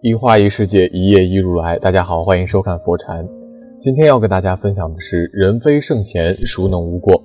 [0.00, 1.76] 一花一世界，一叶一如来。
[1.76, 3.28] 大家好，欢迎收看佛禅。
[3.80, 7.20] 今天要跟大家分享的是：人非圣贤，孰能无过？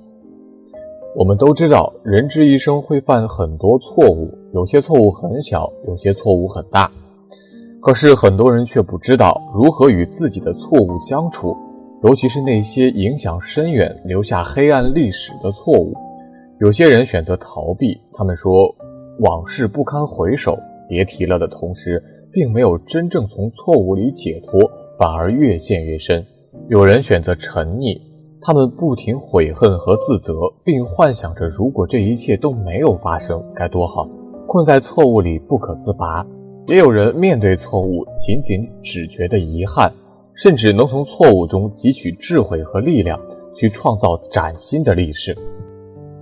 [1.16, 6.90] 我们都知道，人之一生会犯很多错误，有些错误很小，有些错误很大。
[7.80, 11.56] 可是很多人却不知道如何与自己的错误相处，
[12.04, 15.94] 尤其是那些影响深远、留下黑暗历史的错误。
[16.60, 18.76] 有些人选择逃避，他们说
[19.20, 20.58] 往事不堪回首，
[20.90, 22.04] 别提了的同时。
[22.34, 24.60] 并没有真正从错误里解脱，
[24.98, 26.26] 反而越陷越深。
[26.68, 28.02] 有人选择沉溺，
[28.42, 30.34] 他们不停悔恨和自责，
[30.64, 34.10] 并幻想着如果这一切都没有发生该多好。
[34.48, 36.26] 困在错误里不可自拔。
[36.68, 39.92] 也有人面对错误，仅仅只觉得遗憾，
[40.34, 43.20] 甚至能从错误中汲取智慧和力量，
[43.54, 45.38] 去创造崭新的历史。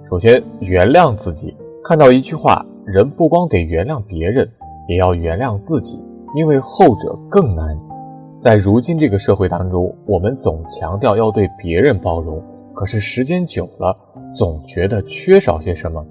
[0.09, 1.55] 首先，原谅自己。
[1.84, 4.49] 看到一句话：人不光得原谅别人。
[4.87, 5.98] 也要原谅自己，
[6.35, 7.77] 因为后者更难。
[8.41, 12.41] 在如今这个社会当中，我们总强调要对别人包容，
[12.74, 13.96] 可是时间久了，
[14.35, 16.05] 总觉得缺少些什么。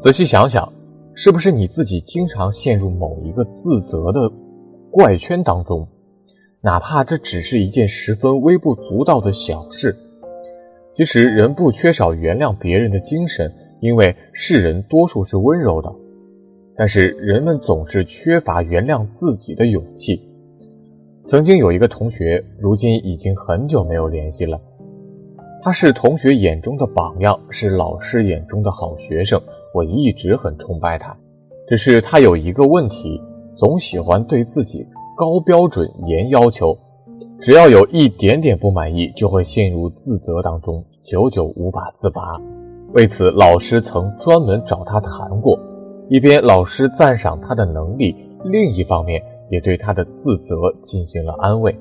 [0.00, 0.72] 仔细想想，
[1.14, 4.30] 是不是你自己经常陷入某一个自责的
[4.90, 5.86] 怪圈当中？
[6.62, 9.96] 哪怕这只是一件十分微不足道的小事。
[10.92, 15.90] 其实，人不缺少原谅别人的精神，因为世人多数是温柔的。
[16.80, 20.18] 但是人们总是缺乏原谅自己的勇气。
[21.26, 24.58] 曾经有一个同学，如今已经很久没有联系了。
[25.62, 29.38] 他是同学眼中的榜样，是老师眼中的好学生，
[29.74, 31.14] 我一直很崇拜他。
[31.68, 33.20] 只是他有一个问题，
[33.58, 36.74] 总喜欢对自己高标准、严要求，
[37.38, 42.40] 只要有一点点不满意，就会陷入自责当中，久久无法自拔。
[42.94, 45.60] 为此，老师曾专门找他谈过。
[46.10, 51.72] 一边老师赞赏他的能力，另一方面也对他的自责进行了安慰。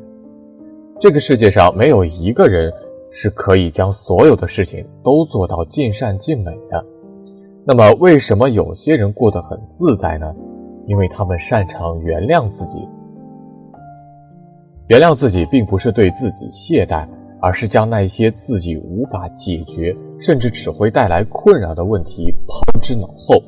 [0.99, 2.71] 这个世界上没有一个人
[3.09, 6.85] 是可以将所有的事情都做到尽善尽美的。
[7.65, 10.31] 那么，为什么有些人过得很自在呢？
[10.85, 12.87] 因为他们擅长原谅自己。
[14.89, 17.07] 原谅自己，并不是对自己懈怠，
[17.41, 23.41] 而是将那些自己无法解决，甚至只会带来困扰的问题抛之脑后。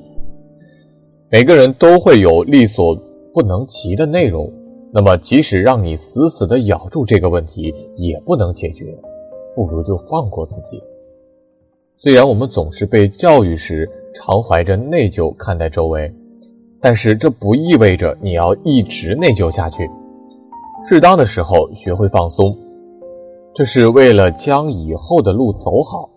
[1.31, 2.93] 每个人都会有力所
[3.33, 4.51] 不能及的内容，
[4.91, 8.93] 那么即使让你死死地咬住这个问题，也不能解决，
[9.55, 10.83] 不如就放过自己。
[11.97, 16.13] 虽然我们总是被教育时常怀着内疚看待周围，
[16.81, 19.89] 但是这不意味着你要一直内疚下去。
[20.85, 22.53] 适当的时候学会放松，
[23.53, 26.09] 这是为了将以后的路走好，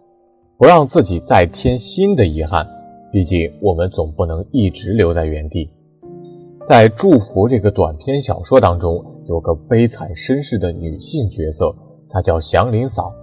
[0.58, 2.66] 不让自己再添新的遗憾。
[3.14, 5.70] 毕竟，我们总不能一直留在原地。
[6.66, 11.72] 在《祝福》这个短篇小说当中，有个悲惨身世的女性角色，
[12.10, 13.14] 她叫祥林嫂。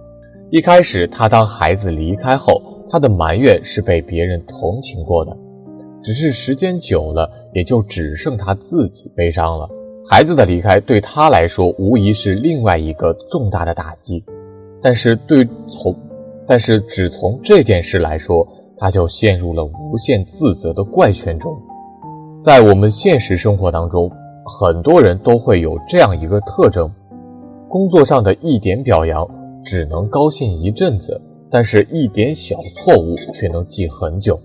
[0.50, 5.36] 一开始，她当孩子离开后，她的埋怨是被别人同情过的。
[6.02, 9.68] 只是时间久了，也就只剩她自己悲伤了。
[10.08, 14.24] 孩子的离开对她来说，无疑是另外一个重大的打击。
[14.80, 15.94] 但是，对从，
[16.46, 18.48] 但是只从这件事来说。
[18.78, 21.54] 她就陷入了无无限自责的怪圈中。
[22.40, 24.10] 在我们现实生活当中，
[24.58, 26.90] 很多人都会有这样一个特征：
[27.68, 29.28] 工作上的一点表扬
[29.62, 31.20] 只能高兴一阵子，
[31.50, 34.40] 但是一点小错误却能记很久。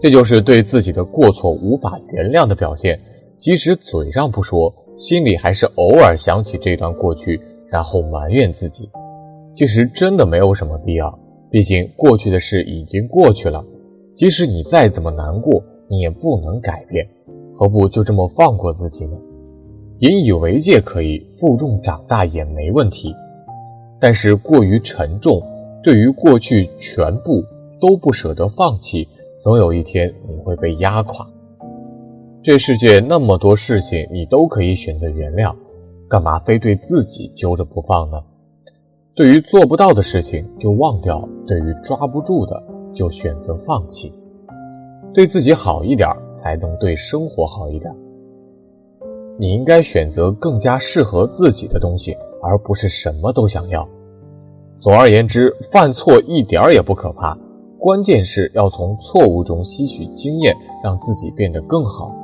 [0.00, 2.98] 这就是对自己的过错无法原谅的表现，
[3.36, 7.38] 即使嘴上不说，心里还是偶尔想起这段过去，
[7.68, 8.90] 然后埋怨自己。
[9.54, 11.18] 其实真的没有什么必要。
[11.50, 13.64] 毕竟过去的事已经过去了，
[14.16, 17.06] 即使你再怎么难过，你也不能改变，
[17.52, 19.16] 何不就这么放过自己呢？
[19.98, 23.14] 引以为戒可以，负重长大也没问题，
[24.00, 25.42] 但是过于沉重，
[25.82, 27.44] 对于过去全部
[27.78, 29.06] 都不舍得放弃，
[29.38, 31.26] 总有一天你会被压垮。
[32.42, 35.54] 这世界那么多事情，你都可以选择原谅，
[36.08, 38.16] 干嘛非对自己揪着不放呢？
[39.14, 42.62] 对于做不到的事情就忘掉，对于抓不住的
[42.96, 44.12] 就选择放弃。
[45.14, 47.94] 对自己好一点，才能对生活好一点。
[49.38, 53.86] 你应该选择更加适合自己的东西，而不是什么都想要。
[54.80, 57.38] 总而言之，犯错一点也不可怕，
[57.78, 62.14] 关键是要从错误中吸取经验，让自己变得更好。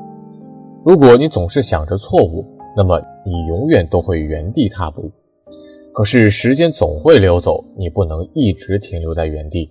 [0.85, 2.45] 如果你总是想着错误，
[2.77, 5.11] 那么你永远都会原地踏步。
[5.95, 9.71] 可是时间总会溜走，你不能一直停留在原地。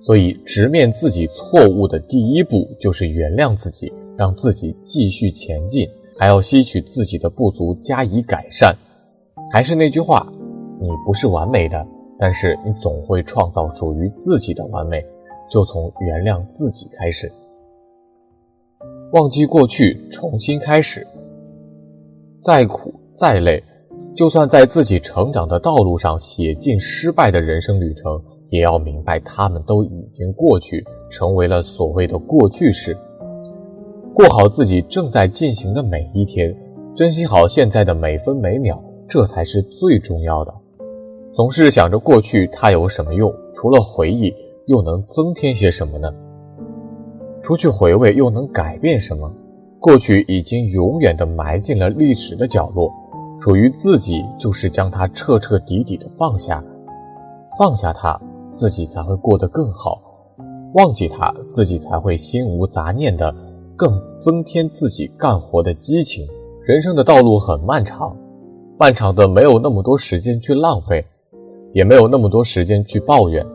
[0.00, 8.74] 所以，直面自己错误的第一步就是原谅自己，让自己继续前进，还要吸取自己的不足加以改善。
[9.52, 10.26] 还是那句话，
[10.80, 11.86] 你不是完美的，
[12.18, 15.04] 但是你总会创造属于自己的完美。
[15.50, 17.32] 就从原谅自己开始，
[19.12, 21.06] 忘记过去，重新开始。
[22.42, 23.64] 再苦再累，
[24.14, 32.96] 就算在自己成长的道路上写尽失败的人生旅程，也要明白他们都已经过去，成为了所谓的过去式。
[34.14, 36.54] 过好自己正在进行的每一天，
[36.94, 40.54] 珍惜好现在的每分每秒，这才是最重要的。
[41.34, 43.32] 总是想着过去，它有什么用？
[43.54, 44.34] 除了回忆。
[44.68, 46.12] 又能增添些什么呢？
[47.42, 49.32] 除去回味，又能改变什么？
[49.80, 52.92] 过去已经永远的埋进了历史的角落，
[53.40, 56.62] 属于自己就是将它彻彻底底的放下，
[57.58, 58.20] 放下它，
[58.58, 60.00] 自己才会过得更好；
[60.74, 63.32] 忘记它，自己才会心无杂念的，
[63.76, 66.26] 更增添自己干活的激情。
[66.66, 68.16] 人生的道路很漫长，
[68.76, 71.06] 漫长的没有那么多时间去浪费，
[71.72, 73.46] 也没有那么多时间去抱怨。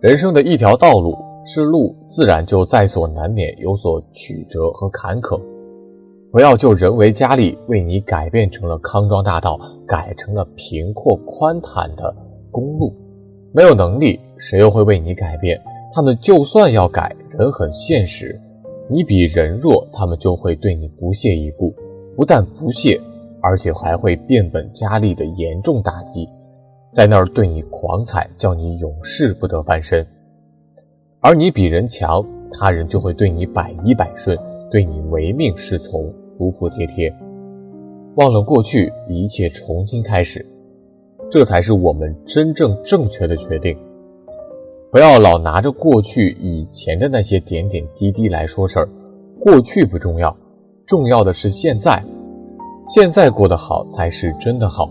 [0.00, 5.40] 人生的一条道路是路，自然就在所难免，有所曲折和坎坷。
[6.30, 12.14] 不要就人为加力，为你改变成了康庄大道，改成了平阔宽坦的
[12.52, 12.94] 公路。
[13.52, 15.60] 没有能力，谁又会为你改变？
[15.92, 18.40] 他们就算要改，人很现实，
[18.88, 21.74] 你比人弱，他们就会对你不屑一顾。
[22.16, 23.00] 不但不屑，
[23.40, 26.28] 而且还会变本加厉的严重打击。
[26.92, 30.04] 在那儿对你狂踩，叫你永世不得翻身；
[31.20, 34.38] 而你比人强，他人就会对你百依百顺，
[34.70, 37.12] 对你唯命是从，服服帖帖。
[38.16, 40.44] 忘了过去，一切重新开始，
[41.30, 43.78] 这才是我们真正正确的决定。
[44.90, 48.88] 不要老拿着过去以前的那些点点滴滴来说事儿，
[49.40, 50.36] 过去不重要，
[50.84, 52.02] 重要的是现在，
[52.88, 54.90] 现在过得好才是真的好。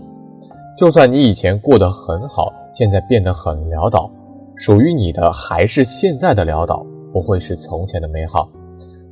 [0.78, 4.10] 就算你以前过得很好，现在变得很潦倒，
[4.56, 8.48] 属于你的还是现在的潦倒，不会是从前的美好。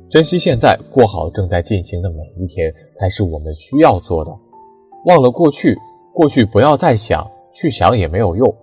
[0.09, 4.31] 珍惜现在，过好正在进行的每一天，才是我们需要做的。
[5.05, 5.77] 忘了过去，
[6.13, 8.53] 过去不要再想，去想也没有用。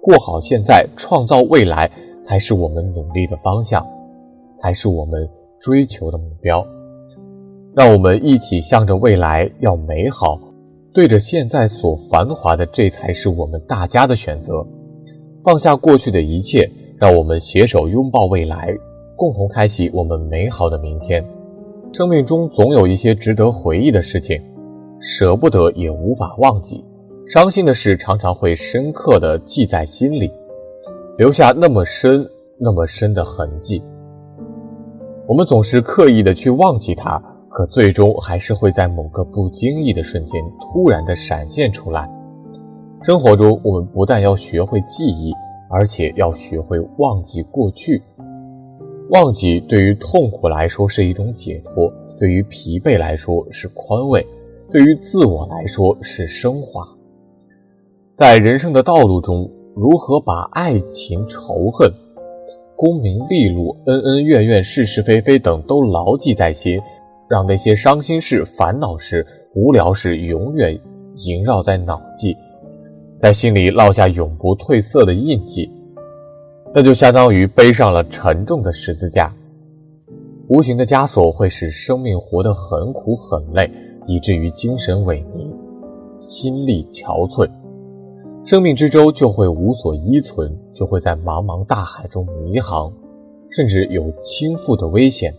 [0.00, 1.90] 过好现在，创造未来，
[2.24, 3.86] 才是我们努力的方向，
[4.56, 6.66] 才是我们追求的目标。
[7.74, 10.38] 让我们一起向着未来，要美好。
[10.92, 14.64] 对着现在所繁华的，这才是我们大家的选择。
[15.42, 18.72] 放下过去的一切，让我们携手拥抱未来，
[19.16, 21.24] 共同开启我们美好的明天。
[21.92, 24.40] 生命中总有一些值得回忆的事情，
[25.00, 26.84] 舍不得也无法忘记。
[27.26, 30.30] 伤心的事常常会深刻的记在心里，
[31.16, 33.82] 留下那么深、那么深的痕迹。
[35.26, 37.22] 我们总是刻意的去忘记它。
[37.56, 42.10] 可最终还是会在某个不经意的瞬间突然的闪现出来。
[43.00, 45.32] 生活中，我们不但要学会记忆，
[45.70, 48.02] 而且要学会忘记过去。
[49.10, 54.26] 忘记对于痛苦来说是一种解脱，对于疲惫来说是宽慰，
[54.74, 56.84] 对于自我来说是升华。
[58.16, 61.88] 在人生的道路中，如何把爱情、仇恨、
[62.74, 66.80] 功名利禄、恩恩怨怨、是是非非等都牢记在心？
[67.30, 70.76] 让那些伤心事、烦恼事、无聊事永远
[71.18, 72.36] 萦绕在脑际，
[73.20, 75.70] 在心里烙下永不褪色的印记，
[76.74, 79.32] 那就相当于背上了沉重的十字架。
[80.48, 83.70] 无形的枷锁会使生命活得很苦很累，
[84.06, 85.46] 以至于精神萎靡、
[86.20, 87.48] 心力憔悴，
[88.44, 92.92] 生命之舟就会无所依存，就会在茫茫大海中迷航，
[93.50, 95.34] 甚至有倾覆的危险。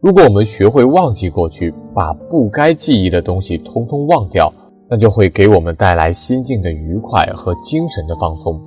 [0.00, 4.52] 如果我们学会忘记过去，把不该记忆的东西通通忘掉，
[4.88, 8.60] 那就会给我们带来心境的愉快和精神的放松。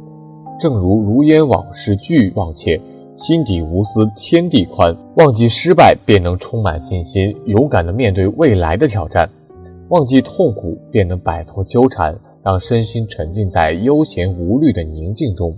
[0.59, 2.81] 正如如烟往事俱忘却，
[3.15, 4.95] 心底无私天地宽。
[5.15, 9.27] 忘记失败，便能充满信心，勇敢地面对未来的挑战；
[9.89, 15.51] 忘记痛苦，便能摆脱纠缠，让身心沉浸在悠闲无虑的宁静中；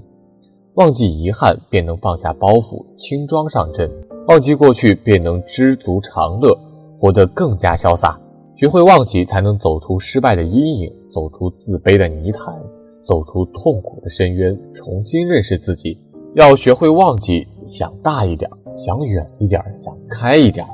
[0.76, 3.90] 忘记遗憾，便能放下包袱，轻装上阵。
[4.28, 6.58] 忘记过去，便能知足常乐，
[6.98, 8.20] 活得更加潇洒。
[8.56, 12.56] 学会忘记，才能走出失败的阴影，走出自卑的泥潭，
[13.04, 15.98] 走出痛苦的深渊，重新认识自己。
[16.34, 20.66] 要学会忘记，想大一点，想远一点，想开一点。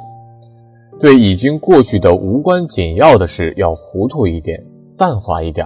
[1.00, 4.64] 对已经过去的无关紧要的事，要糊涂一点，
[4.96, 5.66] 淡化一点，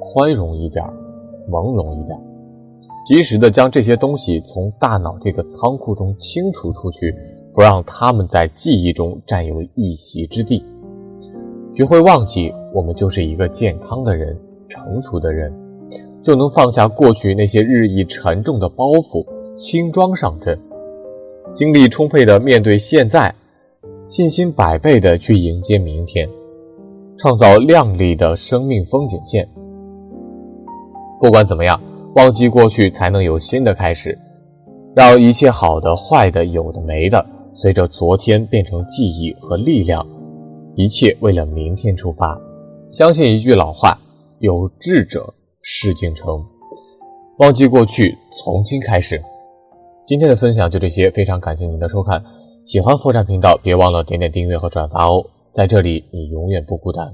[0.00, 0.84] 宽容一点，
[1.50, 2.18] 朦胧一点。
[3.04, 7.14] 及时的将这些东西从大脑这个仓库中清除出去，
[7.54, 10.64] 不让他们在记忆中占有一席之地。
[11.72, 14.34] 学会忘记，我们就是一个健康的人，
[14.68, 15.52] 成熟的人，
[16.26, 20.58] 就能放下过去那些日益沉重的包袱，轻装上阵，
[21.54, 23.32] 精力充沛的面对现在，
[24.08, 26.28] 信心百倍的去迎接明天，
[27.16, 29.48] 创造亮丽的生命风景线。
[31.20, 31.80] 不管怎么样，
[32.16, 34.18] 忘记过去，才能有新的开始，
[34.96, 40.04] 让一切好的、坏的、有的没的，随着昨天变成记忆和力量。
[40.74, 42.36] 一切为了明天出发，
[42.90, 43.96] 相信一句老话：
[44.40, 45.32] 有志者
[45.68, 46.46] 事竟成。
[47.38, 49.20] 忘记过去，从新开始。
[50.06, 52.22] 今天的分享就这些，非常感谢您的收看。
[52.64, 55.26] 喜欢佛禅频道，别忘了点点订阅和转发哦。
[55.50, 57.12] 在这里，你永远不孤单。